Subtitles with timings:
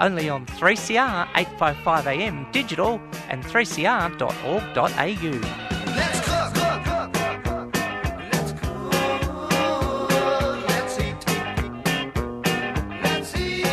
[0.00, 4.78] only on 3CR 855am digital and 3cr.org.au.
[5.96, 7.08] Let's cook, cook, cook.
[10.68, 11.26] Let's eat.
[13.02, 13.64] Let's eat.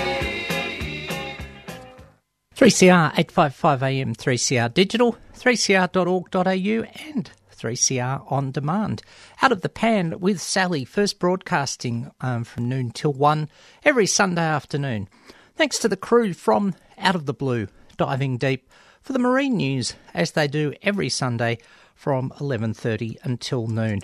[2.56, 9.02] 3CR 855am 3CR digital, 3cr.org.au and 3CR on demand.
[9.42, 13.50] Out of the pan with Sally, first broadcasting um, from noon till 1
[13.84, 15.08] every Sunday afternoon.
[15.56, 18.70] Thanks to the crew from Out of the Blue, diving deep
[19.02, 21.60] for the marine news as they do every Sunday
[21.96, 24.02] from 11:30 until noon.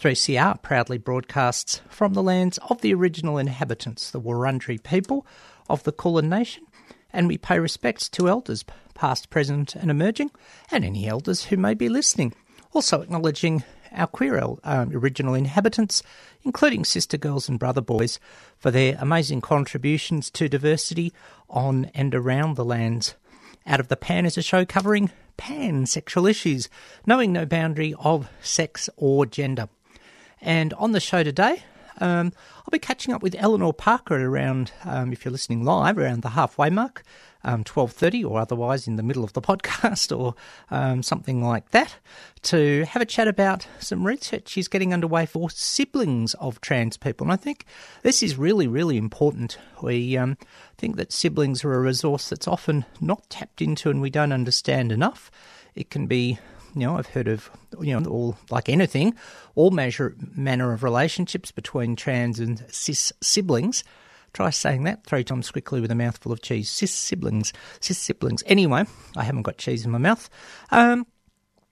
[0.00, 5.24] 3CR proudly broadcasts from the lands of the original inhabitants, the Wurundjeri people
[5.68, 6.64] of the Kulin Nation,
[7.12, 10.32] and we pay respects to elders, past, present, and emerging,
[10.72, 12.34] and any elders who may be listening.
[12.72, 16.02] Also acknowledging our queer um, original inhabitants,
[16.42, 18.18] including sister girls and brother boys,
[18.58, 21.12] for their amazing contributions to diversity
[21.48, 23.14] on and around the lands.
[23.66, 26.68] Out of the Pan is a show covering pansexual issues,
[27.06, 29.68] knowing no boundary of sex or gender.
[30.40, 31.62] And on the show today,
[32.00, 36.22] um, I'll be catching up with Eleanor Parker around, um, if you're listening live, around
[36.22, 37.02] the halfway mark,
[37.44, 40.34] um, 12.30 or otherwise in the middle of the podcast or
[40.70, 41.96] um, something like that,
[42.42, 47.26] to have a chat about some research she's getting underway for siblings of trans people.
[47.26, 47.64] And I think
[48.02, 49.58] this is really, really important.
[49.82, 50.36] We um,
[50.78, 54.92] think that siblings are a resource that's often not tapped into and we don't understand
[54.92, 55.30] enough.
[55.74, 56.38] It can be
[56.74, 59.14] you know, I've heard of, you know, all like anything,
[59.54, 63.84] all measure manner of relationships between trans and cis siblings.
[64.32, 66.70] Try saying that three times quickly with a mouthful of cheese.
[66.70, 68.42] Cis siblings, cis siblings.
[68.46, 68.84] Anyway,
[69.16, 70.30] I haven't got cheese in my mouth.
[70.70, 71.06] Um,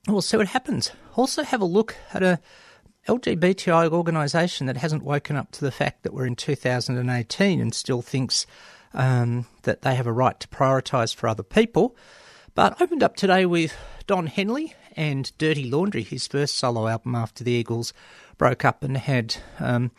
[0.08, 0.91] we'll see what happens.
[1.14, 2.41] Also, have a look at a
[3.06, 8.03] LGBTI organisation that hasn't woken up to the fact that we're in 2018 and still
[8.03, 8.47] thinks
[8.92, 11.97] um, that they have a right to prioritise for other people.
[12.54, 13.75] But opened up today with
[14.06, 17.92] Don Henley and Dirty Laundry, his first solo album after the Eagles
[18.36, 19.92] broke up and had um,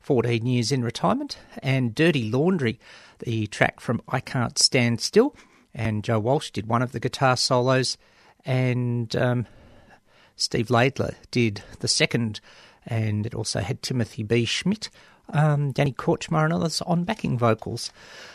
[0.00, 1.36] 14 years in retirement.
[1.62, 2.80] And Dirty Laundry,
[3.18, 5.36] the track from I Can't Stand Still.
[5.74, 7.98] And Joe Walsh did one of the guitar solos.
[8.46, 9.46] And um,
[10.36, 12.40] Steve Laidler did the second.
[12.86, 14.46] And it also had Timothy B.
[14.46, 14.88] Schmit
[15.30, 17.90] um, Danny Kortchmar and others on backing vocals.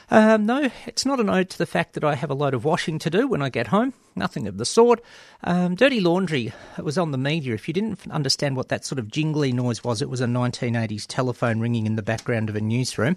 [0.10, 2.66] Um, no, it's not an ode to the fact that I have a load of
[2.66, 3.94] washing to do when I get home.
[4.14, 5.02] Nothing of the sort.
[5.44, 7.54] Um, Dirty Laundry it was on the media.
[7.54, 11.06] If you didn't understand what that sort of jingly noise was, it was a 1980s
[11.08, 13.16] telephone ringing in the background of a newsroom,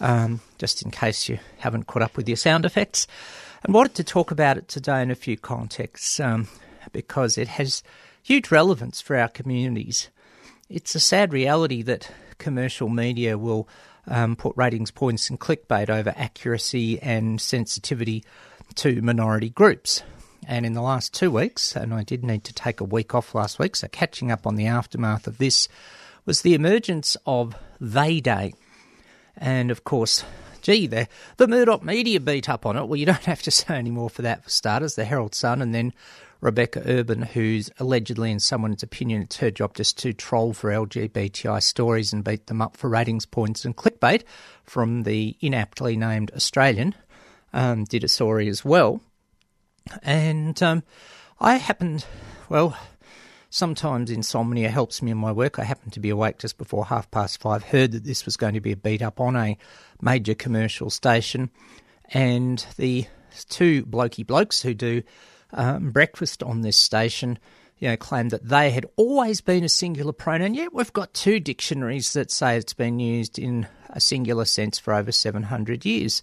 [0.00, 3.06] um, just in case you haven't caught up with your sound effects.
[3.62, 6.48] And wanted to talk about it today in a few contexts um,
[6.92, 7.82] because it has
[8.22, 10.08] huge relevance for our communities.
[10.70, 12.10] It's a sad reality that
[12.40, 13.68] commercial media will
[14.08, 18.24] um, put ratings points and clickbait over accuracy and sensitivity
[18.74, 20.02] to minority groups.
[20.46, 23.34] And in the last two weeks, and I did need to take a week off
[23.34, 25.68] last week, so catching up on the aftermath of this
[26.24, 28.54] was the emergence of They Day.
[29.36, 30.24] And of course,
[30.62, 32.86] gee, the, the Murdoch media beat up on it.
[32.86, 34.94] Well, you don't have to say any more for that for starters.
[34.94, 35.92] The Herald Sun and then
[36.40, 41.62] Rebecca Urban, who's allegedly, in someone's opinion, it's her job just to troll for LGBTI
[41.62, 44.22] stories and beat them up for ratings points and clickbait
[44.64, 46.94] from the inaptly named Australian,
[47.52, 49.02] um, did a story as well.
[50.02, 50.82] And um,
[51.38, 52.06] I happened,
[52.48, 52.76] well,
[53.50, 55.58] sometimes insomnia helps me in my work.
[55.58, 58.54] I happened to be awake just before half past five, heard that this was going
[58.54, 59.58] to be a beat up on a
[60.00, 61.50] major commercial station,
[62.12, 63.06] and the
[63.48, 65.02] two blokey blokes who do
[65.52, 67.38] um, breakfast on this station,
[67.78, 70.54] you know, claimed that they had always been a singular pronoun.
[70.54, 74.94] Yet we've got two dictionaries that say it's been used in a singular sense for
[74.94, 76.22] over 700 years.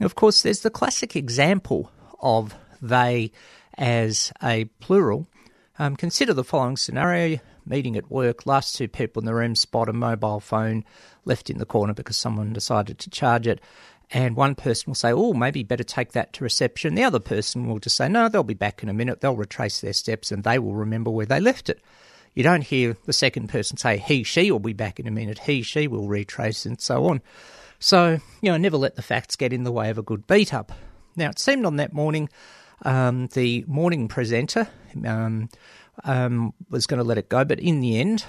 [0.00, 3.32] Of course, there's the classic example of they
[3.78, 5.26] as a plural.
[5.78, 9.88] Um, consider the following scenario meeting at work, last two people in the room spot
[9.88, 10.84] a mobile phone
[11.24, 13.60] left in the corner because someone decided to charge it.
[14.12, 16.94] And one person will say, oh, maybe better take that to reception.
[16.94, 19.20] The other person will just say, no, they'll be back in a minute.
[19.20, 21.82] They'll retrace their steps and they will remember where they left it.
[22.34, 25.40] You don't hear the second person say, he, she will be back in a minute.
[25.40, 27.20] He, she will retrace and so on.
[27.78, 30.54] So, you know, never let the facts get in the way of a good beat
[30.54, 30.70] up.
[31.16, 32.28] Now, it seemed on that morning
[32.82, 34.68] um, the morning presenter
[35.04, 35.48] um,
[36.04, 38.24] um, was going to let it go, but in the end,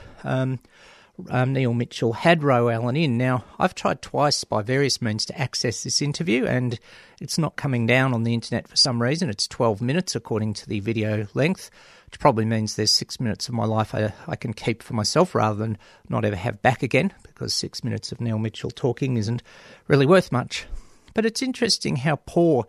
[1.30, 3.18] um, Neil Mitchell had Ro Allen in.
[3.18, 6.80] Now, I've tried twice by various means to access this interview, and
[7.20, 9.30] it's not coming down on the internet for some reason.
[9.30, 11.72] It's 12 minutes according to the video length,
[12.06, 15.34] which probably means there's six minutes of my life I, I can keep for myself
[15.34, 15.78] rather than
[16.10, 19.44] not ever have back again, because six minutes of Neil Mitchell talking isn't
[19.88, 20.66] really worth much.
[21.14, 22.66] But it's interesting how poor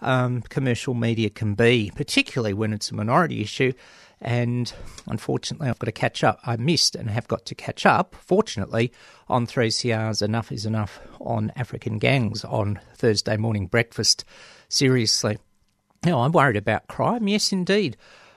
[0.00, 3.72] um, commercial media can be, particularly when it's a minority issue.
[4.22, 4.72] And
[5.06, 6.40] unfortunately, I've got to catch up.
[6.44, 8.92] I missed and have got to catch up, fortunately,
[9.28, 14.24] on 3CR's Enough is Enough on African Gangs on Thursday morning breakfast.
[14.68, 15.38] Seriously.
[16.04, 17.28] Now, I'm worried about crime.
[17.28, 17.96] Yes, indeed.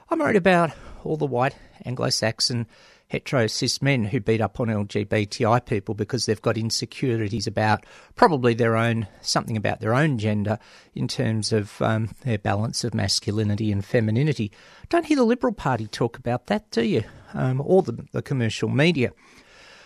[0.09, 0.71] I'm worried about
[1.03, 2.67] all the white Anglo Saxon
[3.13, 8.55] hetero cis men who beat up on LGBTI people because they've got insecurities about probably
[8.55, 10.57] their own, something about their own gender
[10.95, 14.51] in terms of um, their balance of masculinity and femininity.
[14.89, 17.03] Don't hear the Liberal Party talk about that, do you?
[17.35, 19.11] Um, or the, the commercial media.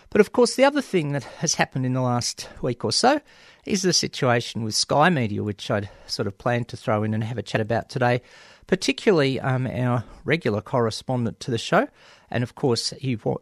[0.09, 3.19] But of course, the other thing that has happened in the last week or so
[3.65, 7.25] is the situation with Sky Media, which I'd sort of planned to throw in and
[7.25, 8.21] have a chat about today,
[8.67, 11.89] particularly um, our regular correspondent to the show.
[12.29, 12.93] And of course,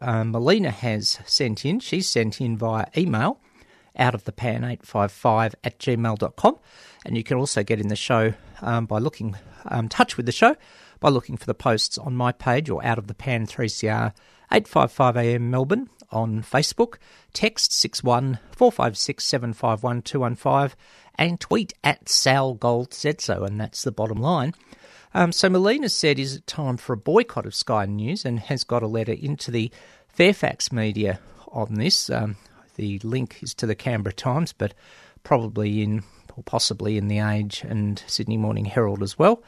[0.02, 3.40] um, Melina has sent in, she's sent in via email
[3.98, 6.60] out of the pan 855 at gmail.com.
[7.06, 9.36] And you can also get in the show um, by looking,
[9.66, 10.56] um, touch with the show
[11.00, 14.14] by looking for the posts on my page or out of the pan 3CR
[14.52, 16.96] 855 AM Melbourne on Facebook,
[17.34, 20.78] text 61 456 751 215,
[21.16, 24.54] and tweet at Sal Gold said so, and that's the bottom line.
[25.16, 28.66] Um, so Melina said, is it time for a boycott of Sky News and has
[28.66, 29.72] got a letter into the
[30.10, 31.22] Fairfax media
[31.54, 32.10] on this.
[32.10, 32.36] Um,
[32.76, 34.74] the link is to the Canberra Times, but
[35.24, 36.04] probably in,
[36.36, 39.42] or possibly in the Age and Sydney Morning Herald as well.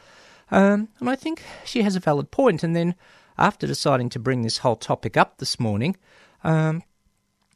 [0.50, 2.62] Um, and I think she has a valid point.
[2.62, 2.94] And then
[3.36, 5.98] after deciding to bring this whole topic up this morning,
[6.44, 6.82] um,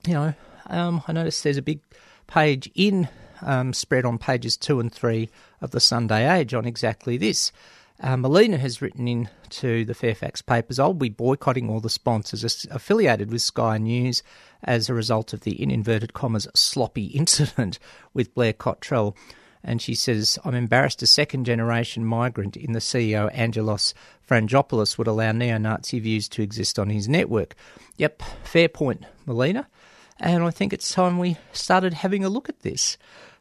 [0.06, 0.34] you know,
[0.66, 1.80] um, I noticed there's a big
[2.26, 3.08] page in
[3.40, 5.30] um, spread on pages two and three
[5.62, 7.52] of the Sunday Age on exactly this.
[8.00, 12.66] Uh, Melina has written in to the Fairfax papers, I'll be boycotting all the sponsors
[12.70, 14.22] affiliated with Sky News
[14.64, 17.78] as a result of the, in inverted commas, sloppy incident
[18.12, 19.16] with Blair Cottrell.
[19.64, 23.94] And she says, I'm embarrassed a second generation migrant in the CEO Angelos
[24.28, 27.54] Frangopoulos would allow neo Nazi views to exist on his network.
[27.96, 29.68] Yep, fair point, Melina.
[30.18, 32.96] And I think it's time we started having a look at this.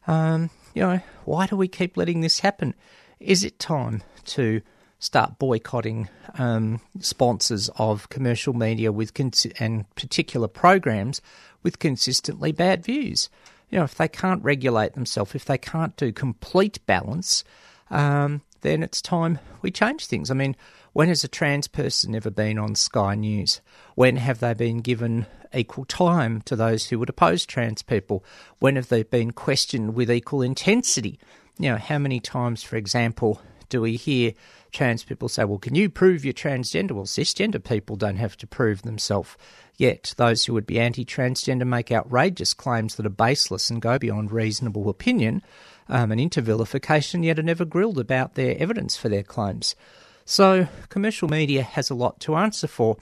[0.08, 2.76] Um, you know, why do we keep letting this happen?
[3.22, 4.62] Is it time to
[5.02, 11.22] start boycotting um, sponsors of commercial media with cons- and particular programs
[11.64, 13.28] with consistently bad views.
[13.70, 17.44] You know, if they can't regulate themselves, if they can't do complete balance,
[17.90, 20.30] um, then it's time we change things.
[20.30, 20.56] I mean,
[20.94, 23.60] when has a trans person ever been on Sky News?
[23.96, 28.24] When have they been given equal time to those who would oppose trans people?
[28.60, 31.18] When have they been questioned with equal intensity?
[31.58, 34.34] You know, how many times, for example, do we hear
[34.72, 36.92] trans people say, well, can you prove you're transgender?
[36.92, 39.36] Well, cisgender people don't have to prove themselves.
[39.78, 43.98] Yet those who would be anti transgender make outrageous claims that are baseless and go
[43.98, 45.42] beyond reasonable opinion
[45.90, 49.76] um, and into vilification, yet are never grilled about their evidence for their claims.
[50.24, 52.98] So, commercial media has a lot to answer for.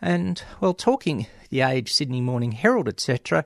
[0.00, 3.44] And, well, talking the Age, Sydney Morning Herald, etc.,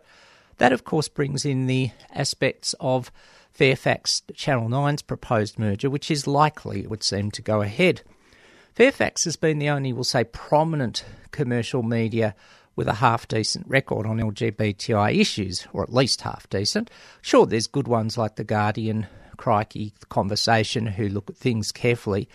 [0.58, 3.10] that of course brings in the aspects of
[3.52, 8.02] Fairfax Channel 9's proposed merger, which is likely, it would seem, to go ahead.
[8.74, 12.34] Fairfax has been the only, we'll say, prominent commercial media
[12.74, 16.90] with a half decent record on LGBTI issues, or at least half decent.
[17.20, 19.06] Sure, there's good ones like The Guardian,
[19.36, 22.28] Crikey, Conversation, who look at things carefully,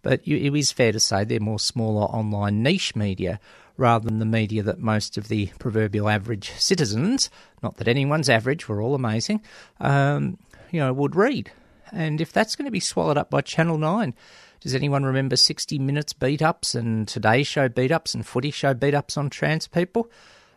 [0.00, 3.38] but it is fair to say they're more smaller online niche media
[3.76, 7.30] rather than the media that most of the proverbial average citizens,
[7.62, 9.42] not that anyone's average, we're all amazing,
[9.80, 10.38] um,
[10.72, 11.52] you know, would read.
[11.92, 14.14] And if that's going to be swallowed up by Channel 9,
[14.60, 18.74] does anyone remember 60 Minutes beat ups and Today Show beat ups and Footy Show
[18.74, 20.10] beat ups on trans people?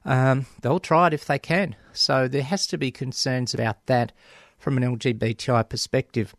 [0.05, 1.75] Um, they'll try it if they can.
[1.91, 4.13] So there has to be concerns about that
[4.57, 6.34] from an LGBTI perspective.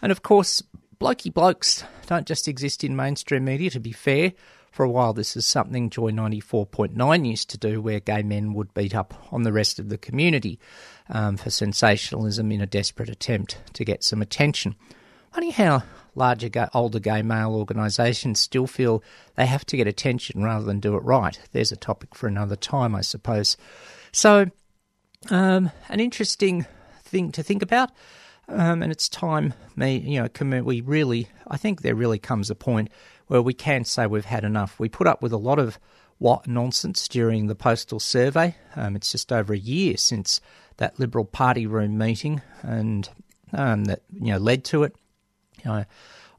[0.00, 0.62] And of course,
[1.00, 4.32] blokey blokes don't just exist in mainstream media, to be fair.
[4.72, 8.72] For a while, this is something Joy 94.9 used to do, where gay men would
[8.72, 10.58] beat up on the rest of the community
[11.10, 14.74] um, for sensationalism in a desperate attempt to get some attention.
[15.30, 15.82] Funny how
[16.14, 19.02] larger, older gay male organisations still feel
[19.36, 21.38] they have to get attention rather than do it right.
[21.52, 23.58] There's a topic for another time, I suppose.
[24.10, 24.46] So,
[25.28, 26.64] um, an interesting
[27.02, 27.90] thing to think about.
[28.48, 32.54] Um, and it's time, me, you know, we really, I think there really comes a
[32.54, 32.90] point
[33.32, 34.78] where we can say we've had enough.
[34.78, 35.78] We put up with a lot of
[36.18, 38.54] what nonsense during the postal survey.
[38.76, 40.38] Um, it's just over a year since
[40.76, 43.08] that Liberal Party room meeting, and
[43.54, 44.94] um, that you know led to it.
[45.64, 45.84] You know,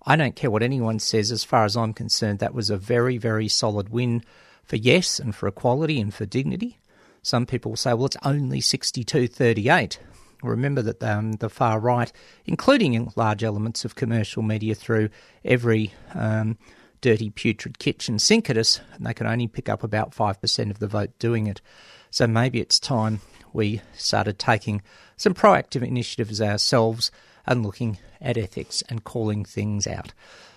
[0.06, 1.32] I don't care what anyone says.
[1.32, 4.24] As far as I'm concerned, that was a very, very solid win
[4.64, 6.78] for yes and for equality and for dignity.
[7.24, 9.98] Some people will say, well, it's only 62 38.
[10.44, 12.12] Remember that um, the far right,
[12.46, 15.10] including large elements of commercial media through
[15.44, 16.56] every um,
[17.04, 20.80] dirty, putrid kitchen sink at us, and they can only pick up about 5% of
[20.80, 21.62] the vote doing it.
[22.10, 23.20] So maybe it's time
[23.52, 24.82] we started taking
[25.18, 27.12] some proactive initiatives ourselves
[27.46, 30.14] and looking at ethics and calling things out.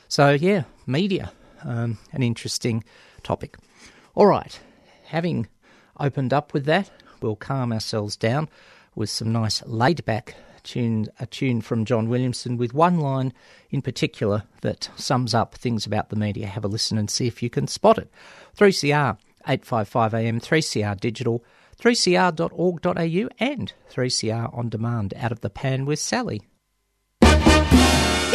[0.07, 1.33] So, yeah, media,
[1.65, 2.85] um, an interesting
[3.25, 3.57] topic.
[4.15, 4.59] All right,
[5.07, 5.49] having
[5.99, 8.49] opened up with that, we'll calm ourselves down
[8.95, 13.32] with some nice laid back tune, a tune from John Williamson with one line
[13.70, 16.46] in particular that sums up things about the media.
[16.46, 18.11] Have a listen and see if you can spot it.
[18.56, 21.44] 3CR 855 AM, 3CR Digital,
[21.80, 25.14] 3cr.org.au, and 3CR On Demand.
[25.16, 26.42] Out of the Pan with Sally.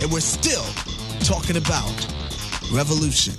[0.00, 0.64] and we're still
[1.24, 2.06] talking about
[2.72, 3.34] revolution.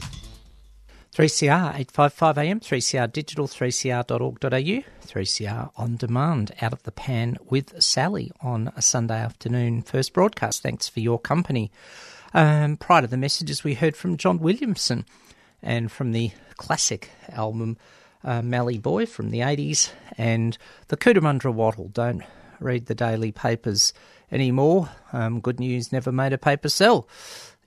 [1.13, 8.31] 3CR 855 AM, 3CR Digital, 3cr.org.au, 3CR On Demand, Out of the Pan with Sally
[8.41, 10.61] on a Sunday afternoon first broadcast.
[10.61, 11.71] Thanks for your company.
[12.33, 15.05] Um, prior to the messages, we heard from John Williamson
[15.61, 17.77] and from the classic album
[18.23, 20.57] uh, Mallee Boy from the 80s and
[20.89, 21.89] the Cootamundra Wattle.
[21.89, 22.23] Don't
[22.59, 23.93] read the daily papers
[24.31, 24.89] anymore.
[25.13, 27.07] Um, good news never made a paper sell.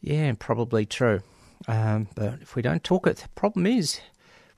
[0.00, 1.23] Yeah, probably true.
[1.69, 4.00] Um, but if we don't talk it, the problem is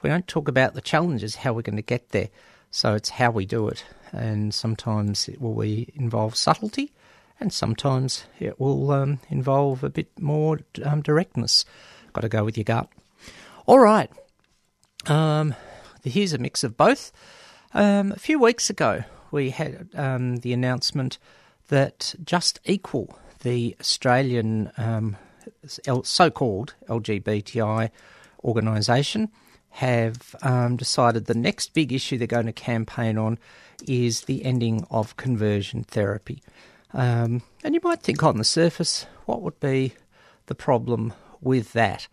[0.02, 2.28] we don't talk about the challenges, how we're going to get there.
[2.70, 6.92] So it's how we do it, and sometimes it will involve subtlety,
[7.38, 11.64] and sometimes it will um, involve a bit more um, directness.
[12.12, 12.88] Got to go with your gut.
[13.66, 14.10] All right.
[15.06, 15.54] Um,
[16.02, 17.12] here's a mix of both.
[17.72, 21.18] Um, a few weeks ago, we had um, the announcement
[21.68, 25.16] that Just Equal, the Australian um,
[25.66, 27.90] so called LGBTI
[28.42, 29.30] organisation,
[29.70, 33.38] have um, decided the next big issue they're going to campaign on
[33.88, 36.40] is the ending of conversion therapy.
[36.92, 39.94] Um, and you might think on the surface, what would be
[40.46, 42.06] the problem with that?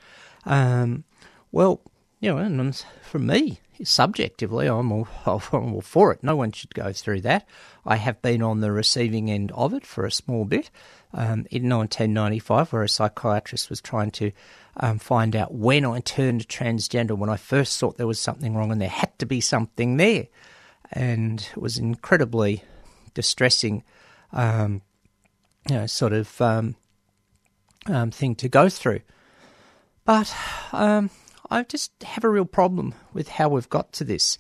[0.46, 1.04] Um,
[1.52, 1.82] well,
[2.20, 5.08] you know, and for me, subjectively, I'm all,
[5.54, 6.24] I'm all for it.
[6.24, 7.48] No one should go through that.
[7.86, 10.70] I have been on the receiving end of it for a small bit.
[11.14, 14.32] Um, in 1995, where a psychiatrist was trying to
[14.78, 18.72] um, find out when I turned transgender, when I first thought there was something wrong
[18.72, 20.28] and there had to be something there.
[20.90, 22.64] And it was incredibly
[23.14, 23.84] distressing
[24.32, 24.82] um,
[25.70, 26.76] you know, sort of um,
[27.88, 29.02] um, thing to go through.
[30.06, 30.34] But
[30.72, 31.10] um,
[31.52, 34.38] I just have a real problem with how we've got to this.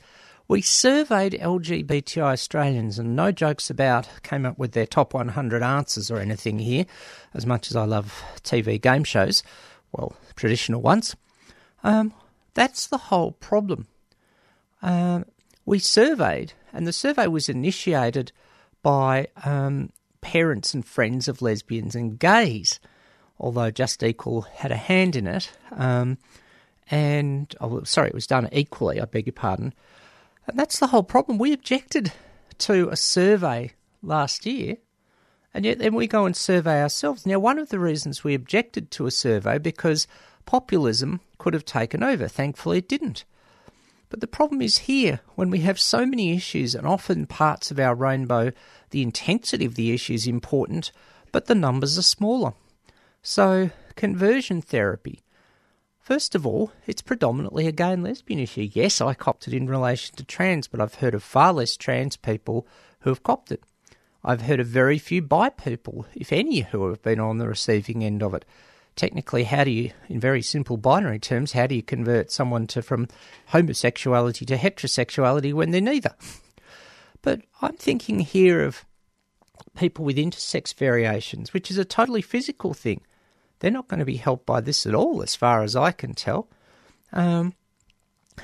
[0.47, 6.09] We surveyed LGBTI Australians, and no jokes about came up with their top 100 answers
[6.09, 6.85] or anything here,
[7.33, 9.43] as much as I love TV game shows,
[9.91, 11.17] well, traditional ones.
[11.83, 12.13] Um,
[12.53, 13.87] that's the whole problem.
[14.81, 15.25] Um,
[15.65, 18.31] we surveyed, and the survey was initiated
[18.81, 19.91] by um,
[20.21, 22.79] parents and friends of lesbians and gays,
[23.37, 25.51] although Just Equal had a hand in it.
[25.71, 26.17] Um,
[26.91, 29.73] and, oh, sorry, it was done equally, I beg your pardon.
[30.45, 31.37] And that's the whole problem.
[31.37, 32.11] We objected
[32.59, 33.71] to a survey
[34.03, 34.77] last year,
[35.53, 37.25] and yet then we go and survey ourselves.
[37.25, 40.05] Now, one of the reasons we objected to a survey because
[40.45, 42.27] populism could have taken over.
[42.27, 43.23] Thankfully, it didn't.
[44.09, 47.79] But the problem is here when we have so many issues, and often parts of
[47.79, 48.51] our rainbow,
[48.89, 50.91] the intensity of the issue is important,
[51.31, 52.53] but the numbers are smaller.
[53.23, 55.21] So, conversion therapy.
[56.01, 58.69] First of all, it's predominantly a gay and lesbian issue.
[58.73, 62.17] Yes, I copped it in relation to trans, but I've heard of far less trans
[62.17, 62.67] people
[63.01, 63.63] who have copped it.
[64.23, 68.03] I've heard of very few bi people, if any, who have been on the receiving
[68.03, 68.45] end of it
[68.95, 72.81] technically, how do you, in very simple binary terms, how do you convert someone to
[72.81, 73.07] from
[73.47, 76.15] homosexuality to heterosexuality when they're neither?
[77.23, 78.83] But I'm thinking here of
[79.75, 83.01] people with intersex variations, which is a totally physical thing.
[83.61, 86.13] They're not going to be helped by this at all, as far as I can
[86.15, 86.49] tell.
[87.13, 87.53] Um,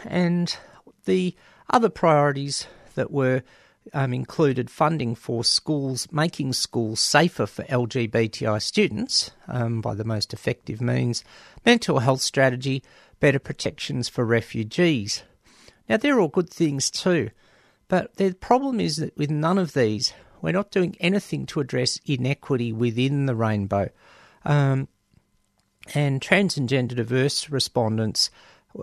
[0.06, 0.56] and
[1.06, 1.36] the
[1.72, 3.42] other priorities that were
[3.94, 10.34] um, included funding for schools, making schools safer for LGBTI students um, by the most
[10.34, 11.24] effective means,
[11.66, 12.84] mental health strategy,
[13.20, 15.24] better protections for refugees.
[15.90, 17.32] Now, they're all good things too,
[17.88, 22.00] but the problem is that with none of these, we're not doing anything to address
[22.06, 23.90] inequity within the rainbow.
[24.46, 24.90] Um,
[25.94, 28.30] and trans and gender diverse respondents,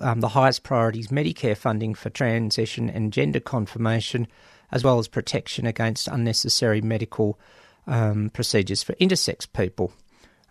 [0.01, 4.27] um, the highest priority is Medicare funding for transition and gender confirmation
[4.73, 7.39] as well as protection against unnecessary medical
[7.87, 9.93] um, procedures for intersex people.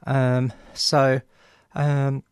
[0.05, 1.21] Um, so
[1.75, 2.23] um,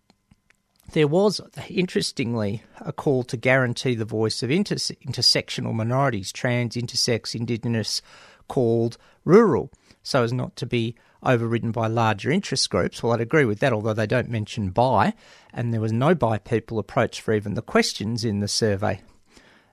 [0.93, 7.35] there was, interestingly, a call to guarantee the voice of interse- intersectional minorities, trans, intersex,
[7.35, 8.01] indigenous,
[8.47, 9.71] called rural,
[10.03, 13.01] so as not to be overridden by larger interest groups.
[13.01, 15.13] Well, I'd agree with that, although they don't mention bi,
[15.53, 19.01] and there was no bi people approach for even the questions in the survey.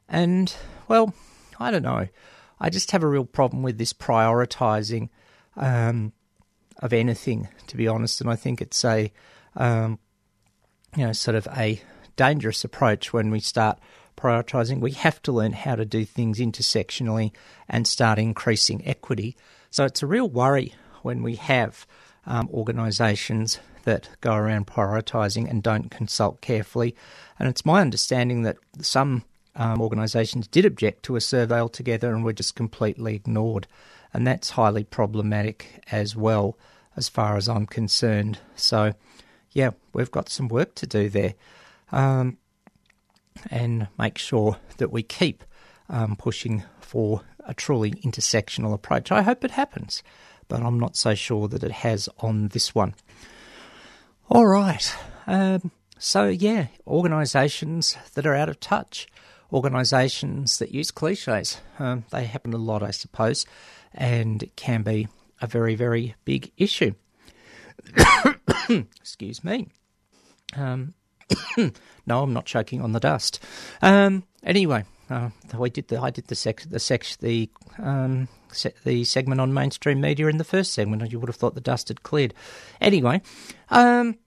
[0.08, 0.54] And,
[0.88, 1.14] well,
[1.58, 2.08] I don't know.
[2.60, 5.08] I just have a real problem with this prioritising
[5.56, 6.12] um,
[6.78, 8.20] of anything, to be honest.
[8.20, 9.12] And I think it's a,
[9.56, 9.98] um,
[10.96, 11.80] you know, sort of a
[12.16, 13.78] dangerous approach when we start
[14.16, 14.80] prioritising.
[14.80, 17.32] We have to learn how to do things intersectionally
[17.68, 19.36] and start increasing equity.
[19.70, 20.74] So it's a real worry
[21.08, 21.86] when we have
[22.26, 26.94] um, organisations that go around prioritising and don't consult carefully.
[27.38, 29.24] And it's my understanding that some
[29.56, 33.66] um, organisations did object to a survey altogether and were just completely ignored.
[34.12, 36.58] And that's highly problematic as well,
[36.94, 38.38] as far as I'm concerned.
[38.54, 38.92] So,
[39.52, 41.32] yeah, we've got some work to do there.
[41.90, 42.36] Um,
[43.50, 45.42] and make sure that we keep
[45.88, 49.10] um, pushing for a truly intersectional approach.
[49.10, 50.02] I hope it happens,
[50.48, 52.94] but I'm not so sure that it has on this one.
[54.30, 54.94] All right.
[55.26, 59.06] Um, so, yeah, organisations that are out of touch
[59.52, 61.60] organisations that use cliches.
[61.78, 63.46] Um, they happen a lot, I suppose,
[63.94, 65.08] and it can be
[65.40, 66.94] a very, very big issue.
[68.68, 69.68] Excuse me.
[70.56, 70.94] Um,
[72.06, 73.42] no, I'm not choking on the dust.
[73.82, 78.74] Um, anyway, uh, we did the I did the sec the sec the um, se-
[78.84, 81.60] the segment on mainstream media in the first segment, and you would have thought the
[81.60, 82.34] dust had cleared.
[82.80, 83.20] Anyway,
[83.70, 84.18] um,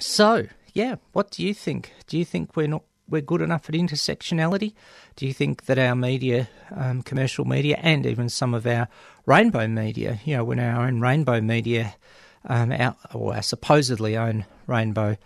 [0.00, 1.92] so yeah, what do you think?
[2.06, 4.74] Do you think we're not we're good enough at intersectionality?
[5.14, 8.88] Do you think that our media, um, commercial media, and even some of our
[9.26, 11.94] rainbow media, you know, when our own rainbow media,
[12.44, 15.16] um, out, or our supposedly own rainbow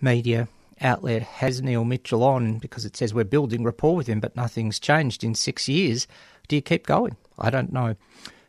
[0.00, 0.48] media
[0.80, 4.78] outlet has Neil Mitchell on because it says we're building rapport with him, but nothing's
[4.78, 6.06] changed in six years,
[6.48, 7.16] do you keep going?
[7.40, 7.96] I don't know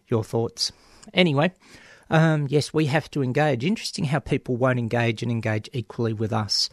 [0.08, 0.71] your thoughts.
[1.13, 1.51] Anyway,
[2.10, 3.63] um, yes, we have to engage.
[3.63, 6.69] Interesting how people won't engage and engage equally with us.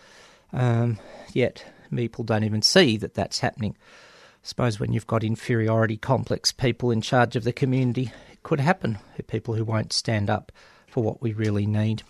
[0.52, 0.98] Um,
[1.32, 3.76] yet people don't even see that that's happening.
[3.78, 8.60] I suppose when you've got inferiority complex people in charge of the community, it could
[8.60, 8.98] happen.
[9.26, 10.52] People who won't stand up
[10.86, 12.02] for what we really need.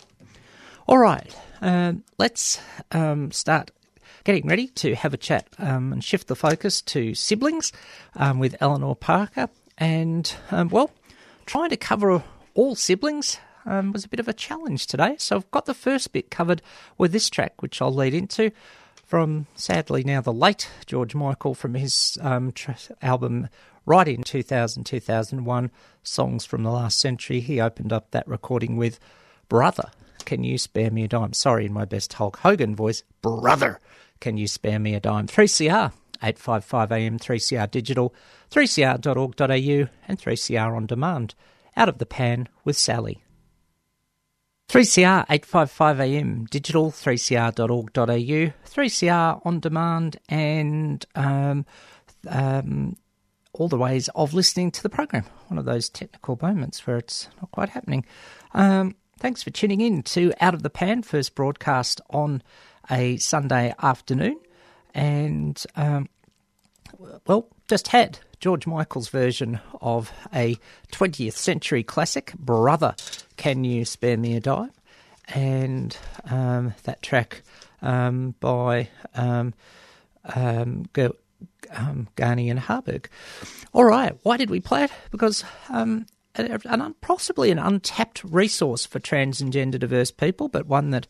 [0.87, 2.61] All right, um, let's
[2.92, 3.71] um, start
[4.25, 7.73] getting ready to have a chat um, and shift the focus to siblings
[8.16, 10.91] um, with Eleanor Parker and, um, well,
[11.47, 12.23] trying to cover
[12.55, 15.17] all siblings um, was a bit of a challenge today.
[15.19, 16.62] So I've got the first bit covered
[16.97, 18.51] with this track, which I'll lead into
[19.07, 23.49] from sadly now the late George Michael from his um, tr- album
[23.87, 25.71] right in 2000 2001
[26.03, 27.41] songs from the last century.
[27.41, 29.01] He opened up that recording with
[29.49, 29.91] Brother.
[30.27, 31.33] Can you spare me a dime?
[31.33, 33.81] Sorry, in my best Hulk Hogan voice, Brother.
[34.21, 35.27] Can you spare me a dime?
[35.27, 38.15] 3CR 855 AM 3CR digital
[38.51, 41.35] 3cr.org.au and 3CR on demand.
[41.77, 43.23] Out of the pan with Sally.
[44.69, 51.65] 3CR 855 AM digital 3cr.org.au 3CR on demand and um,
[52.29, 52.95] um,
[53.55, 55.25] all the ways of listening to the program.
[55.47, 58.05] One of those technical moments where it's not quite happening.
[58.53, 62.43] Um, thanks for tuning in to Out of the Pan, first broadcast on
[62.91, 64.39] a Sunday afternoon.
[64.99, 66.09] And, um,
[67.25, 70.57] well, just had George Michael's version of a
[70.91, 72.97] 20th century classic, Brother,
[73.37, 74.73] Can You Spare Me a Dime?
[75.29, 75.97] And
[76.29, 77.43] um, that track
[77.81, 79.55] um, by um,
[80.35, 81.11] um, G-
[81.71, 83.09] um, Gorney and Harburg.
[83.73, 84.91] All right, why did we play it?
[85.13, 90.91] Because um, an, possibly an untapped resource for trans and gender diverse people, but one
[90.91, 91.07] that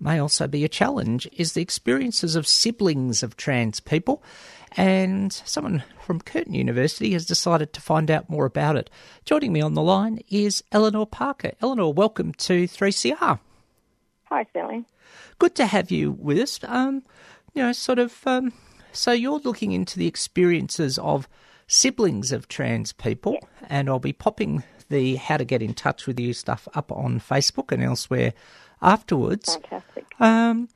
[0.00, 4.22] may also be a challenge, is the experiences of siblings of trans people.
[4.76, 8.88] And someone from Curtin University has decided to find out more about it.
[9.24, 11.52] Joining me on the line is Eleanor Parker.
[11.60, 13.40] Eleanor, welcome to 3CR.
[14.24, 14.84] Hi, Sally.
[15.38, 16.60] Good to have you with us.
[16.64, 17.02] Um,
[17.54, 18.26] you know, sort of.
[18.26, 18.52] Um,
[18.92, 21.28] so you're looking into the experiences of
[21.66, 26.20] siblings of trans people, and I'll be popping the how to get in touch with
[26.20, 28.34] you stuff up on Facebook and elsewhere
[28.82, 29.54] afterwards.
[29.56, 30.06] Fantastic.
[30.20, 30.68] Um,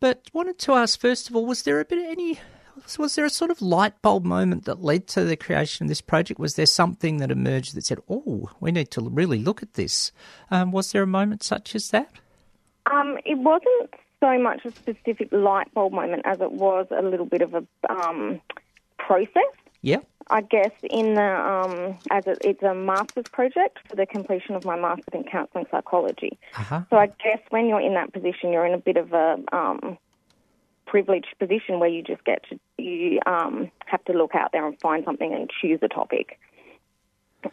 [0.00, 2.40] but wanted to ask first of all, was there a bit of any?
[2.98, 6.00] Was there a sort of light bulb moment that led to the creation of this
[6.00, 6.40] project?
[6.40, 10.10] Was there something that emerged that said, "Oh, we need to really look at this"?
[10.50, 12.10] Um, was there a moment such as that?
[12.90, 17.26] Um, it wasn't so much a specific light bulb moment as it was a little
[17.26, 18.40] bit of a um,
[18.98, 19.52] process.
[19.82, 19.98] Yeah.
[20.30, 24.64] I guess in the um, as it, it's a master's project for the completion of
[24.64, 26.38] my master's in counselling psychology.
[26.56, 26.82] Uh-huh.
[26.90, 29.98] So I guess when you're in that position, you're in a bit of a um,
[30.86, 34.78] privileged position where you just get to you um, have to look out there and
[34.80, 36.38] find something and choose a topic.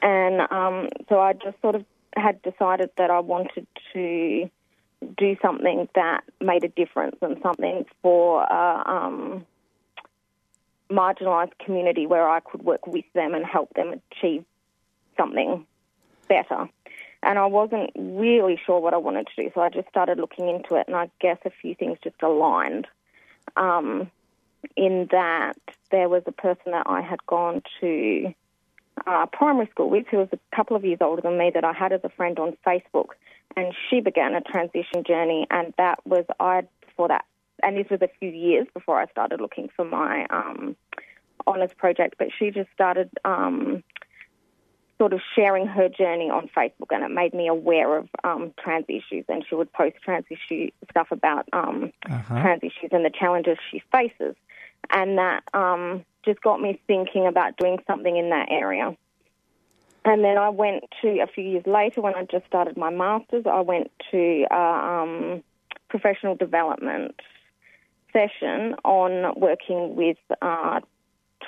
[0.01, 4.49] And um, so I just sort of had decided that I wanted to
[5.17, 9.45] do something that made a difference and something for a um,
[10.91, 14.43] marginalised community where I could work with them and help them achieve
[15.17, 15.65] something
[16.27, 16.69] better.
[17.21, 20.47] And I wasn't really sure what I wanted to do, so I just started looking
[20.47, 22.87] into it, and I guess a few things just aligned.
[23.57, 24.09] Um,
[24.75, 25.57] in that
[25.91, 28.33] there was a person that I had gone to
[29.07, 31.73] uh, primary school with, who was a couple of years older than me, that I
[31.73, 33.09] had as a friend on Facebook,
[33.55, 37.25] and she began a transition journey, and that was I before that,
[37.63, 40.75] and this was a few years before I started looking for my um,
[41.47, 42.15] honours project.
[42.17, 43.83] But she just started um,
[44.97, 48.85] sort of sharing her journey on Facebook, and it made me aware of um, trans
[48.89, 49.25] issues.
[49.29, 52.41] And she would post trans issue stuff about um, Uh-huh.
[52.41, 54.35] trans issues and the challenges she faces,
[54.89, 58.95] and that um, just got me thinking about doing something in that area.
[60.05, 63.45] And then I went to a few years later when I just started my masters.
[63.45, 65.43] I went to a um,
[65.89, 67.15] professional development
[68.13, 70.79] session on working with uh,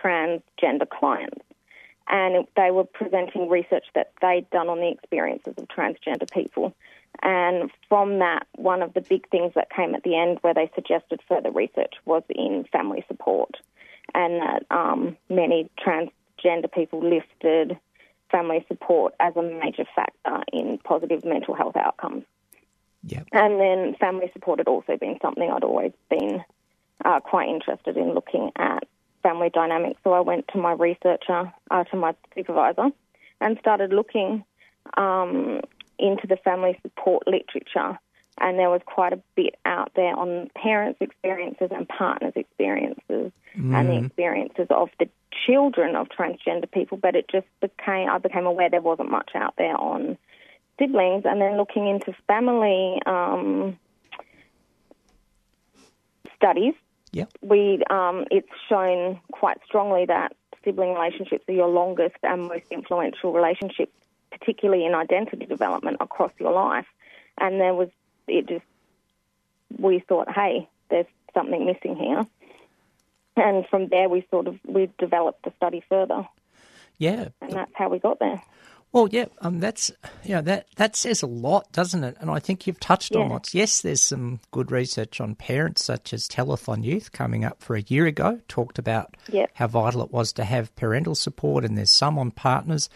[0.03, 1.43] transgender clients,
[2.07, 6.73] and they were presenting research that they'd done on the experiences of transgender people.
[7.21, 10.71] And from that, one of the big things that came at the end where they
[10.73, 13.57] suggested further research was in family support,
[14.13, 17.77] and that um, many transgender people listed
[18.31, 22.23] family support as a major factor in positive mental health outcomes.
[23.03, 23.27] Yep.
[23.31, 26.43] And then family support had also been something I'd always been
[27.03, 28.83] uh, quite interested in looking at
[29.23, 29.99] family dynamics.
[30.03, 32.89] So I went to my researcher, uh, to my supervisor,
[33.39, 34.43] and started looking
[34.97, 35.61] um,
[35.97, 37.99] into the family support literature.
[38.37, 43.89] And there was quite a bit out there on parents' experiences and partners' experiences and
[43.89, 45.09] the experiences of the
[45.45, 46.97] children of transgender people.
[46.97, 50.17] But it just became, I became aware there wasn't much out there on
[50.79, 51.23] siblings.
[51.25, 53.77] And then looking into family um,
[56.35, 56.73] studies,
[57.13, 57.29] Yep.
[57.41, 63.33] we um, it's shown quite strongly that sibling relationships are your longest and most influential
[63.33, 63.91] relationships,
[64.31, 66.85] particularly in identity development across your life.
[67.37, 67.89] And there was
[68.27, 68.63] it just
[69.77, 72.25] we thought, hey, there's something missing here.
[73.35, 76.27] And from there, we sort of we developed the study further,
[76.97, 77.29] Yeah.
[77.41, 78.41] and that's how we got there.
[78.93, 79.89] Well, yeah, um, that's
[80.23, 82.17] you know that that says a lot, doesn't it?
[82.19, 83.33] And I think you've touched on Yeah.
[83.33, 83.53] lots.
[83.53, 87.83] Yes, there's some good research on parents, such as Telethon Youth coming up for a
[87.87, 89.51] year ago, talked about Yep.
[89.53, 92.89] how vital it was to have parental support, and there's some on partners.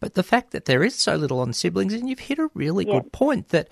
[0.00, 2.84] But the fact that there is so little on siblings, and you've hit a really
[2.84, 2.94] Yeah.
[2.94, 3.68] good point that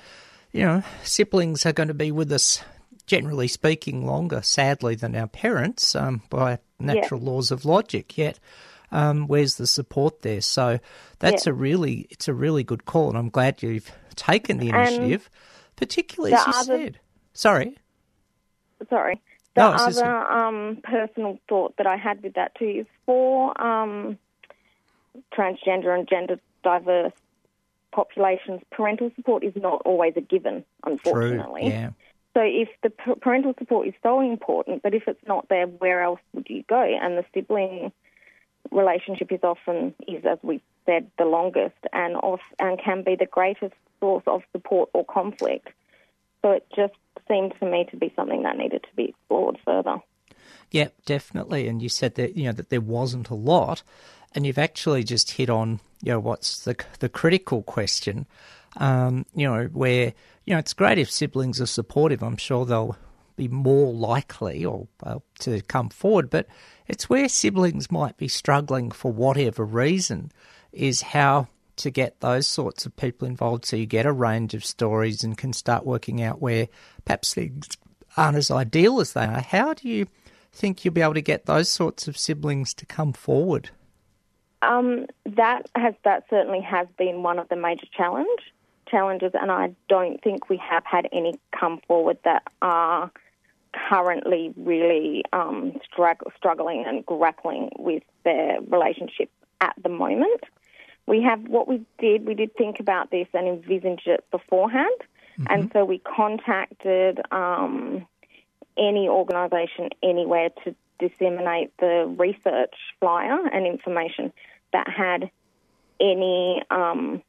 [0.53, 2.61] you know siblings are going to be with us,
[3.07, 8.17] generally speaking, longer, sadly, than our parents um, by natural laws of logic.
[8.17, 8.39] Yet
[8.92, 10.40] um, where's the support there?
[10.40, 10.79] So
[11.18, 11.51] that's Yeah.
[11.51, 15.29] a really it's a really good call, and I'm glad you've taken the initiative,
[15.77, 17.01] particularly as the you other- said.
[17.33, 17.77] Sorry,
[18.90, 19.20] Sorry.
[19.55, 22.87] The No, it's just- other um, personal thought that I had with that too is
[23.07, 24.18] for um,
[25.33, 27.12] transgender and gender diverse
[27.92, 31.62] populations, parental support is not always a given, unfortunately.
[31.62, 31.70] true.
[31.70, 31.90] Yeah,
[32.35, 36.20] So if the parental support is so important, but if it's not there, where else
[36.33, 36.83] would you go?
[36.83, 37.92] And the sibling
[38.70, 43.27] relationship is often is, as we said, the longest and off, and can be the
[43.27, 45.68] greatest source of support or conflict.
[46.42, 46.94] So it just
[47.29, 49.96] seemed to me to be something that needed to be explored further.
[50.70, 51.68] yeah, definitely.
[51.68, 53.83] And you said that you know that there wasn't a lot,
[54.35, 58.27] and you've actually just hit on you know what's the the critical question.
[58.77, 60.12] Um, you know where
[60.44, 62.22] you know it's great if siblings are supportive.
[62.22, 62.96] I'm sure they'll
[63.37, 66.46] be more likely or uh, to come forward, but
[66.87, 70.31] it's where siblings might be struggling for whatever reason
[70.73, 74.64] is how to get those sorts of people involved so you get a range of
[74.64, 76.68] stories and can start working out where
[77.05, 77.68] perhaps things
[78.16, 79.40] aren't as ideal as they are.
[79.40, 80.07] How do you
[80.53, 83.70] think you'll be able to get those sorts of siblings to come forward?
[84.62, 88.40] Um, that has that certainly has been one of the major challenge
[88.88, 93.11] challenges, and I don't think we have had any come forward that are
[93.89, 100.43] currently really um, strugg- struggling and grappling with their relationship at the moment.
[101.07, 102.27] We have what we did.
[102.27, 104.97] We did think about this and envisage it beforehand,
[105.49, 108.07] and so we contacted um,
[108.79, 114.33] any organisation anywhere to disseminate the research flyer and information
[114.73, 115.31] that had
[116.01, 117.23] any um,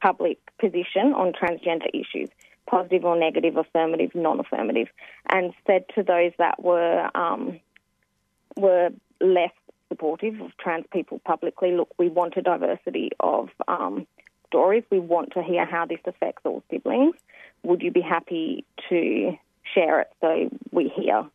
[0.00, 2.28] public position on transgender issues,
[2.70, 4.88] positive or negative, affirmative, non-affirmative,
[5.28, 7.58] and said to those that were um,
[8.56, 9.50] were less
[9.88, 14.06] supportive of trans people publicly, look, we want a diversity of um,
[14.46, 14.84] stories.
[14.90, 17.16] We want to hear how this affects all siblings.
[17.64, 19.36] Would you be happy to
[19.74, 21.26] share it so we hear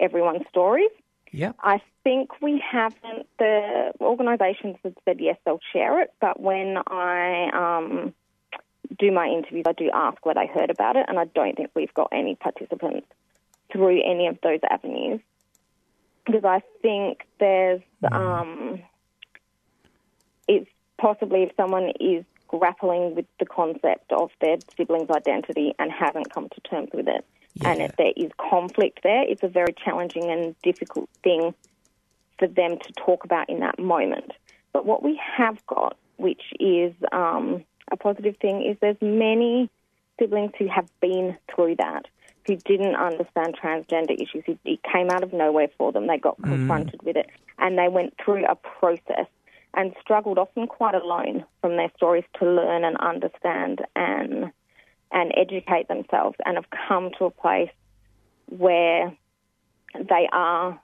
[0.00, 0.90] everyone's stories?
[1.30, 1.56] Yep.
[1.62, 3.26] I think we haven't.
[3.38, 8.12] The organisations have said yes, they'll share it, but when I um,
[9.02, 11.70] do my interviews, I do ask where they heard about it, and I don't think
[11.74, 13.08] we've got any participants
[13.72, 15.20] through any of those avenues.
[16.24, 17.80] Because I think there's
[18.12, 18.80] um,
[20.46, 26.32] it's possibly if someone is grappling with the concept of their sibling's identity and haven't
[26.32, 27.24] come to terms with it,
[27.64, 31.52] and if there is conflict there, it's a very challenging and difficult thing
[32.38, 34.30] for them to talk about in that moment.
[34.72, 39.70] But what we have got, which is um, a positive thing, is there's many
[40.18, 42.06] siblings who have been through that,
[42.46, 44.44] who didn't understand transgender issues.
[44.64, 46.06] It, came out of nowhere for them.
[46.06, 46.44] They got mm.
[46.44, 47.26] confronted with it,
[47.58, 49.26] and they went through a process
[49.74, 54.52] and struggled, often quite alone, from their stories to learn and understand and
[55.14, 57.70] and educate themselves, and have come to a place
[58.48, 59.14] where
[59.94, 60.80] they are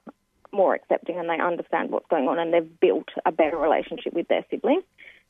[0.53, 4.29] more accepting and they understand what's going on and they've built a better relationship with
[4.29, 4.85] their siblings.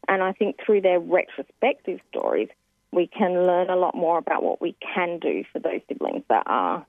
[0.06, 2.48] And I think through their retrospective stories,
[2.92, 6.44] we can learn a lot more about what we can do for those siblings that
[6.46, 6.87] are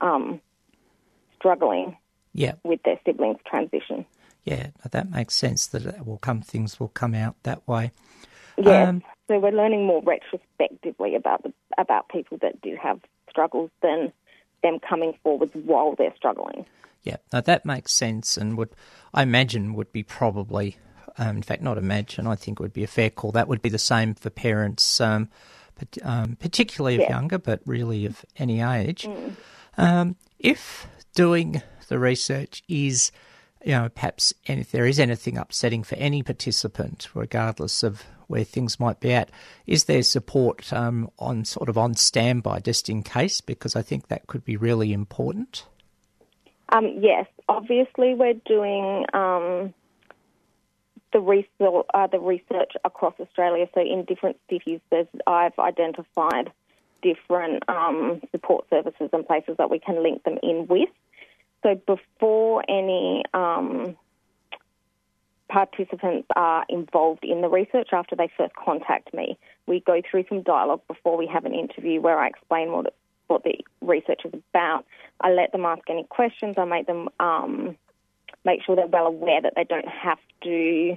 [0.00, 0.40] um,
[1.36, 1.96] struggling
[2.34, 4.04] Yeah, with their siblings' transition.
[4.44, 5.66] yeah, that makes sense.
[5.66, 7.92] That it will come, things will come out that way.
[8.58, 8.88] Yes.
[8.88, 14.12] Um, so we're learning more retrospectively about the, about people that do have struggles than
[14.62, 16.66] them coming forward while they're struggling.
[17.02, 18.70] Yeah, no, that makes sense, and would
[19.14, 20.76] I imagine would be probably,
[21.18, 22.26] um, in fact, not imagine.
[22.26, 23.32] I think it would be a fair call.
[23.32, 25.28] That would be the same for parents, um,
[25.78, 27.10] but, um, particularly of Yeah.
[27.10, 29.08] younger, but really of any age.
[29.76, 33.12] Um, if doing the research is,
[33.64, 38.44] you know, perhaps, and if there is anything upsetting for any participant, regardless of where
[38.44, 39.30] things might be at,
[39.66, 43.40] is there support um, on sort of on standby just in case?
[43.40, 45.64] Because I think that could be really important.
[46.70, 49.72] Um, yes, obviously we're doing um,
[51.12, 53.66] the research, uh, the research across Australia.
[53.74, 54.80] So in different cities,
[55.26, 56.52] I've identified
[57.02, 60.88] different um, support services and places that we can link them in with.
[61.62, 63.96] So before any um,
[65.48, 69.38] participants are involved in the research after they first contact me.
[69.66, 72.94] We go through some dialogue before we have an interview where I explain what
[73.28, 74.86] what the research is about.
[75.20, 76.54] I let them ask any questions.
[76.56, 77.76] I make them um,
[78.48, 80.96] make sure they're well aware that they don't have to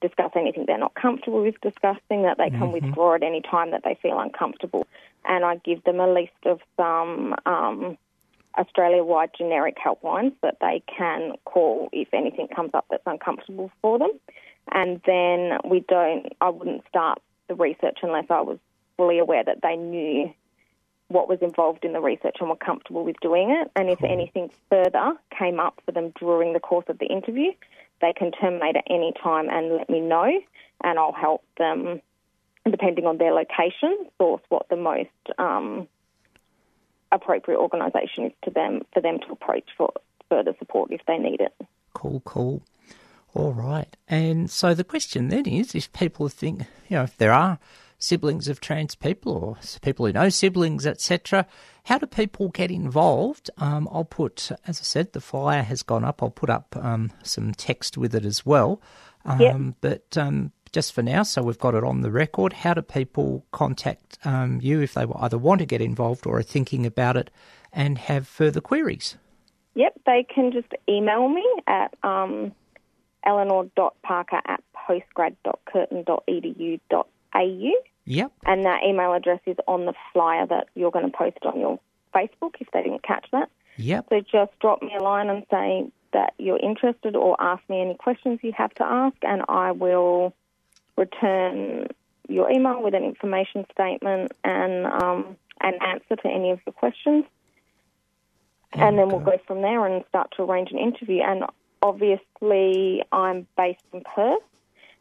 [0.00, 2.22] discuss anything they're not comfortable with discussing.
[2.22, 2.76] That they can Mhm.
[2.76, 4.86] withdraw at any time that they feel uncomfortable,
[5.24, 7.34] and I give them a list of some.
[7.46, 7.98] Um,
[8.56, 14.12] Australia-wide generic helplines that they can call if anything comes up that's uncomfortable for them.
[14.70, 18.58] And then we don't, I wouldn't start the research unless I was
[18.96, 20.32] fully aware that they knew
[21.14, 23.70] what was involved in the research and were comfortable with doing it.
[23.76, 27.52] And if anything further came up for them during the course of the interview,
[28.00, 30.28] they can terminate at any time and let me know,
[30.82, 32.02] and I'll help them,
[32.68, 35.86] depending on their location, source what the most um,
[37.12, 39.92] appropriate organisation is to them for them to approach for
[40.28, 41.54] further support if they need it.
[41.94, 42.62] Cool, cool.
[43.34, 43.96] All right.
[44.08, 47.58] And so the question then is if people think, you know, if there are
[48.04, 51.46] siblings of trans people or people who know siblings, etc.,
[51.84, 53.50] how do people get involved?
[53.58, 56.22] Um, I'll put, as I said, the flyer has gone up.
[56.22, 58.80] I'll put up um, some text with it as well.
[59.24, 59.56] Um, Yep.
[59.80, 63.44] But um, just for now, so we've got it on the record, how do people
[63.52, 67.30] contact um, you if they either want to get involved or are thinking about it
[67.72, 69.16] and have further queries?
[69.74, 72.52] Yep, they can just email me at um,
[73.24, 77.72] eleanor.parker at postgrad.curtin.edu.au.
[78.06, 78.32] Yep.
[78.44, 81.80] And that email address is on the flyer that you're going to post on your
[82.14, 83.50] Facebook if they didn't catch that.
[83.76, 84.06] Yep.
[84.10, 87.94] So just drop me a line and say that you're interested or ask me any
[87.94, 90.34] questions you have to ask, and I will
[90.96, 91.88] return
[92.28, 97.24] your email with an information statement and um, an answer to any of your questions.
[98.72, 101.22] And then we'll go from there and start to arrange an interview.
[101.22, 101.44] And
[101.80, 104.42] obviously, I'm based in Perth,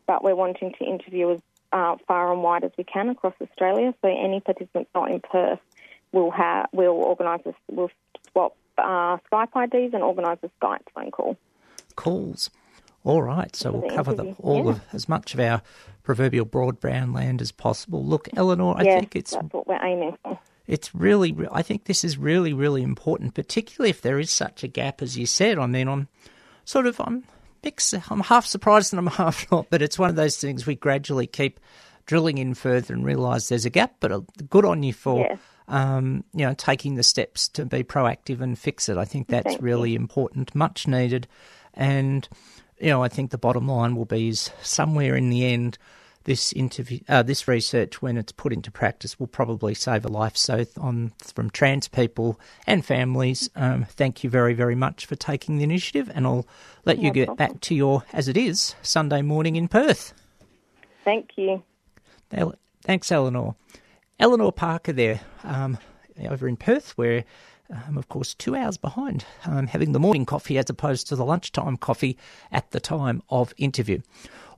[0.05, 1.39] but we're wanting to interview as
[1.73, 3.93] uh, far and wide as we can across Australia.
[4.01, 5.59] So any participants not in Perth
[6.11, 7.89] will have will organise a, will
[8.31, 11.37] swap uh, Skype IDs and organise a Skype phone call.
[11.95, 12.49] calls.
[13.05, 14.71] All right, so we'll cover the, all yeah.
[14.71, 15.61] of as much of our
[16.03, 18.05] proverbial broad brown land as possible.
[18.05, 20.39] Look, Eleanor, I yes, think it's that's what we're aiming for.
[20.67, 24.69] it's really I think this is really really important, particularly if there is such a
[24.69, 25.59] gap as you said.
[25.59, 26.07] I mean, I'm
[26.63, 27.25] sort of I'm
[27.63, 27.93] mixed.
[28.09, 31.27] I'm half surprised and I'm half not, but it's one of those things we gradually
[31.27, 31.59] keep
[32.05, 33.95] drilling in further and realise there's a gap.
[33.99, 35.19] But uh, good on you for.
[35.19, 35.39] Yes.
[35.65, 38.97] Um, you know, taking the steps to be proactive and fix it.
[38.97, 41.25] I think that's really important, much needed,
[41.73, 42.27] and
[42.79, 45.77] you know, I think the bottom line will be is somewhere in the end,
[46.25, 50.37] this interview, uh, this research, when it's put into practice, will probably save a life.
[50.37, 55.57] So, on from trans people and families, um, thank you very, very much for taking
[55.57, 56.47] the initiative, and I'll
[56.85, 57.47] let you No get problem.
[57.53, 60.13] back to your, as it is, Sunday morning in Perth.
[61.03, 61.63] Thank you.
[62.83, 63.55] Thanks, Eleanor.
[64.19, 65.77] Eleanor Parker there um,
[66.29, 67.23] over in Perth, where,
[67.69, 71.25] um, of course, two hours behind, um, having the morning coffee as opposed to the
[71.25, 72.17] lunchtime coffee
[72.51, 73.99] at the time of interview.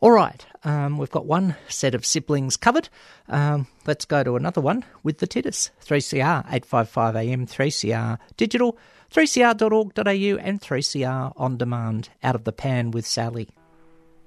[0.01, 2.89] All right, um, we've got one set of siblings covered.
[3.29, 8.77] Um, let's go to another one with the Tiddas 3CR 855 AM 3CR digital
[9.13, 12.09] 3cr.org.au and 3CR on demand.
[12.23, 13.49] Out of the pan with Sally.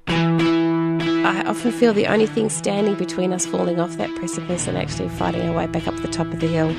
[0.06, 5.10] I often feel the only thing standing between us falling off that precipice and actually
[5.10, 6.74] fighting our way back up the top of the hill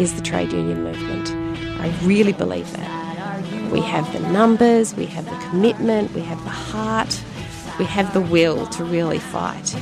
[0.00, 1.30] is the trade union movement.
[1.80, 3.70] I really believe that.
[3.70, 7.22] We have the numbers, we have the commitment, we have the heart,
[7.78, 9.74] we have the will to really fight.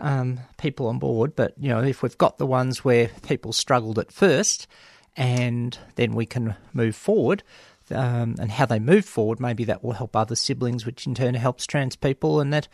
[0.00, 4.00] um, people on board, but you know, if we've got the ones where people struggled
[4.00, 4.66] at first,
[5.20, 7.42] and then we can move forward.
[7.92, 11.34] Um, and how they move forward, maybe that will help other siblings, which in turn
[11.34, 12.68] helps trans people and that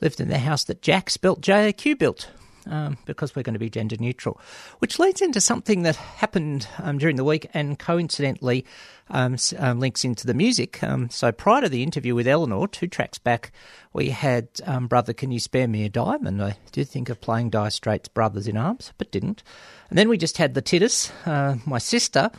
[0.00, 2.30] lived in the house that Jack's built, JAQ built,
[2.66, 4.40] um, because we're going to be gender neutral.
[4.78, 8.64] Which leads into something that happened um, during the week and coincidentally
[9.10, 10.82] um, um links into the music.
[10.82, 13.52] Um, so prior to the interview with Eleanor, two tracks back,
[13.92, 14.48] we had
[14.82, 16.26] Brother Can You Spare Me a Dime?
[16.26, 19.42] And I did think of playing Dire Straits' Brothers in Arms, but didn't.
[19.88, 22.30] And then we just had the Tiddas, uh, my sister.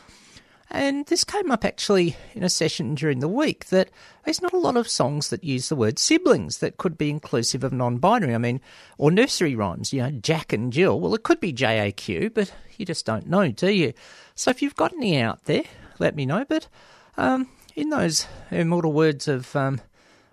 [0.72, 3.90] And this came up actually in a session during the week that
[4.24, 7.64] there's not a lot of songs that use the word siblings that could be inclusive
[7.64, 8.34] of non binary.
[8.36, 8.60] I mean,
[8.96, 11.00] or nursery rhymes, you know, Jack and Jill.
[11.00, 13.92] Well, it could be JAQ, but you just don't know, do you?
[14.36, 15.64] So if you've got any out there,
[15.98, 16.44] let me know.
[16.48, 16.68] But
[17.16, 19.80] um, in those immortal words of, um,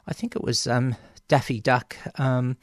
[0.05, 0.95] I think it was um,
[1.27, 1.97] Daffy Duck.
[2.19, 2.57] Um,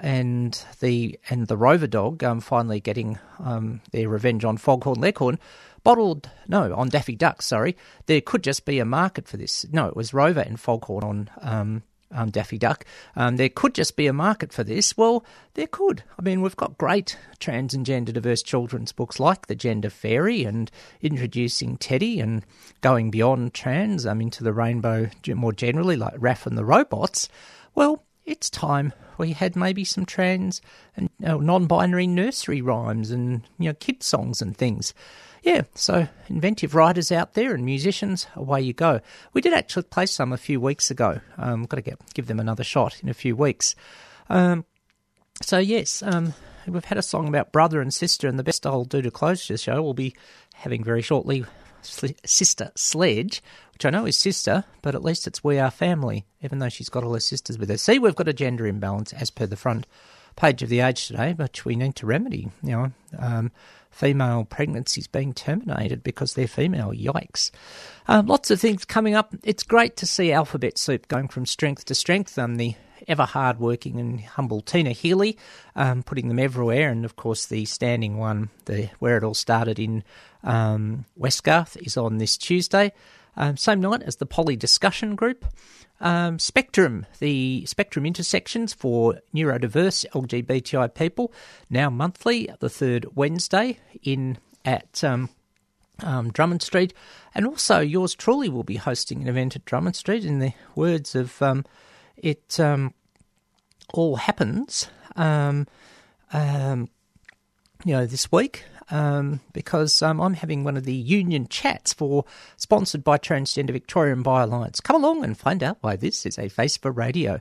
[0.00, 5.38] and the and the Rover dog um, finally getting um, their revenge on Foghorn Leghorn.
[5.84, 7.76] Bottled, no, on Daffy Duck, sorry.
[8.06, 9.66] There could just be a market for this.
[9.70, 12.84] No, it was Rover and Foghorn on um, um, Daffy Duck.
[13.16, 14.96] Um, there could just be a market for this.
[14.96, 15.24] Well,
[15.54, 16.02] there could.
[16.18, 20.44] I mean, we've got great trans and gender diverse children's books like The Gender Fairy
[20.44, 20.70] and
[21.00, 22.44] introducing Teddy and
[22.80, 27.28] going beyond trans um, into the rainbow more generally, like Raff and the Robots.
[27.74, 30.60] Well, it's time we had maybe some trans
[30.96, 34.94] and you know, non-binary nursery rhymes and you know kid songs and things.
[35.42, 39.00] Yeah, so inventive writers out there and musicians, away you go.
[39.32, 41.20] We did actually play some a few weeks ago.
[41.36, 43.74] Um, got to get give them another shot in a few weeks.
[44.28, 44.64] Um,
[45.42, 46.34] so yes, um,
[46.66, 49.46] we've had a song about brother and sister, and the best I'll do to close
[49.46, 50.14] the show will be
[50.54, 51.44] having very shortly
[51.82, 56.58] Sister Sledge, which I know is sister, but at least it's We Are Family, even
[56.58, 57.76] though she's got all her sisters with her.
[57.78, 59.86] See, we've got a gender imbalance as per the front
[60.38, 62.48] page of the Age today, which we need to remedy.
[62.62, 63.52] You know, um,
[63.90, 66.92] female pregnancies being terminated because they're female.
[66.92, 67.50] Yikes!
[68.06, 69.34] Um, lots of things coming up.
[69.42, 72.38] It's great to see Alphabet Soup going from strength to strength.
[72.38, 72.74] Um, the
[73.06, 75.36] ever hard working and humble Tina Healy,
[75.76, 79.78] um, putting them everywhere, and of course the standing one, the where it all started
[79.78, 80.04] in
[80.44, 82.92] um, Westgarth, is on this Tuesday.
[83.38, 85.46] Um, same night as the Poly Discussion Group.
[86.00, 91.32] Um, Spectrum, the Spectrum intersections for neurodiverse LGBTI people,
[91.70, 95.30] now monthly, the third Wednesday in at um,
[96.02, 96.92] um, Drummond Street,
[97.34, 100.24] and also yours truly will be hosting an event at Drummond Street.
[100.24, 101.64] In the words of um,
[102.16, 102.92] it, um,
[103.92, 105.66] all happens, um,
[106.32, 112.24] you know, this week um, because um, I'm having one of the union chats for
[112.56, 114.80] sponsored by Transgender Victoria and Alliance.
[114.80, 117.40] Come along and find out why this is a face for radio.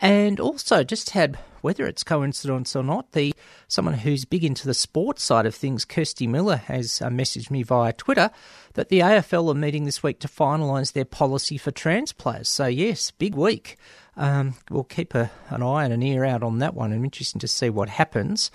[0.00, 3.32] And also, just had whether it's coincidence or not, the
[3.68, 7.62] someone who's big into the sports side of things, Kirsty Miller, has uh, messaged me
[7.62, 8.30] via Twitter
[8.74, 12.48] that the AFL are meeting this week to finalise their policy for trans players.
[12.48, 13.76] So yes, big week.
[14.16, 16.92] Um, we'll keep a, an eye and an ear out on that one.
[16.92, 18.50] I'm interested to see what happens.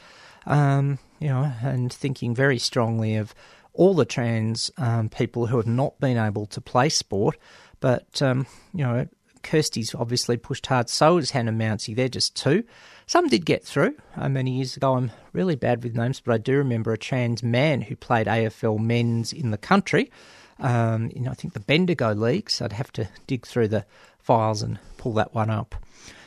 [0.48, 3.36] Um, you know, and thinking very strongly of
[3.74, 7.38] all the trans um, people who have not been able to play sport.
[7.80, 9.08] But, um, you know,
[9.44, 11.96] Kirsty's obviously pushed hard, so has Hannah Mounsey.
[11.96, 12.64] They're just two.
[13.06, 14.96] Some did get through uh, many years ago.
[14.96, 18.80] I'm really bad with names, but I do remember a trans man who played AFL
[18.80, 20.12] men's in the country.
[20.60, 23.86] Um, in, I think the Bendigo League, so I'd have to dig through the
[24.20, 25.76] files and pull that one up.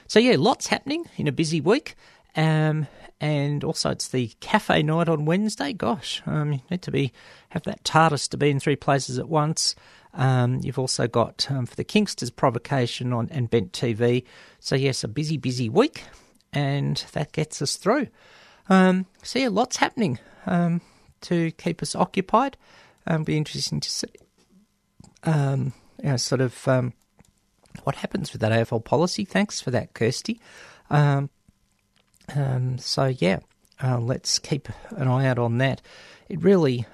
[0.07, 1.97] So, yeah, lots happening in a busy week.
[2.37, 2.87] Um,
[3.21, 5.73] and also it's the cafe night on Wednesday.
[5.73, 7.13] Gosh, um, you need to be
[7.51, 9.75] have that TARDIS to be in three places at once.
[10.15, 14.25] Um, you've also got um, for the Kingsters provocation on and Bent TV.
[14.59, 16.05] So yes, a busy, busy week,
[16.53, 18.09] and that gets us through.
[18.69, 20.81] Um, so yeah, lots happening um,
[21.23, 22.57] to keep us occupied.
[23.07, 24.09] Um, be interesting to see,
[25.25, 25.73] um,
[26.03, 26.67] you know, sort of
[27.85, 29.25] what happens with that AFL policy.
[29.25, 30.41] Thanks for that, Kirsty.
[30.91, 31.31] Um,
[32.35, 33.41] um, so yeah,
[33.83, 35.81] uh, let's keep an eye out on that.
[36.29, 36.87] It really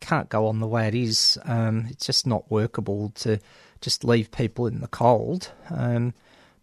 [0.00, 1.38] can't go on the way it is.
[1.44, 3.38] Um, it's just not workable to
[3.80, 5.50] just leave people in the cold.
[5.70, 6.14] Um,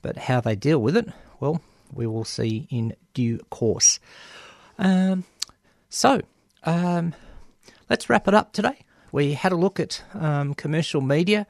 [0.01, 1.07] but how they deal with it,
[1.39, 1.61] well,
[1.93, 3.99] we will see in due course.
[4.77, 5.25] Um,
[5.89, 6.21] so
[6.63, 7.13] um,
[7.89, 8.79] let's wrap it up today
[9.11, 11.47] We had a look at um, commercial media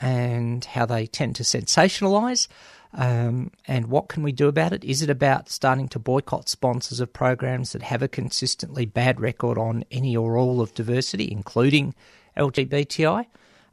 [0.00, 2.48] and how they tend to sensationalise.
[2.96, 4.82] Um, and what can we do about it?
[4.82, 9.58] Is it about starting to boycott sponsors of programs that have a consistently bad record
[9.58, 11.94] on any or all of diversity, including
[12.38, 13.26] LGBTI?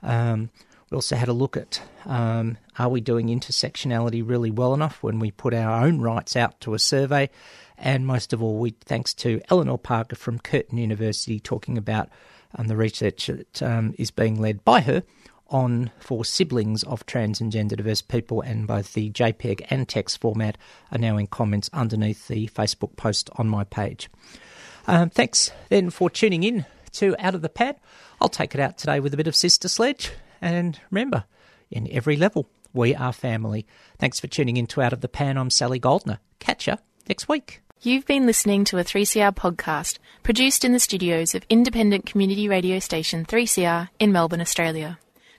[0.03, 0.49] Um,
[0.89, 5.19] we also had a look at um, are we doing intersectionality really well enough when
[5.19, 7.29] we put our own rights out to a survey?
[7.77, 12.09] And most of all, we thanks to Eleanor Parker from Curtin University talking about
[12.55, 15.03] um, the research that um, is being led by her
[15.53, 20.19] on for siblings of trans and gender diverse people, and both the JPEG and text
[20.19, 20.57] format
[20.91, 24.09] are now in comments underneath the Facebook post on my page.
[24.87, 27.75] Um, thanks then for tuning in to Out of the Pan.
[28.19, 31.25] I'll take it out today with a bit of Sister Sledge, and remember,
[31.71, 33.65] in every level, we are family.
[33.99, 35.37] Thanks for tuning in to Out of the Pan.
[35.37, 36.19] I'm Sally Goldner.
[36.39, 36.77] Catch you
[37.07, 37.61] next week.
[37.81, 42.79] You've been listening to a 3CR podcast produced in the studios of independent community radio
[42.79, 44.97] station 3CR in Melbourne, Australia.